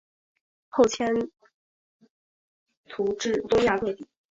[0.69, 1.05] 后迁
[2.87, 4.07] 徙至东亚各地。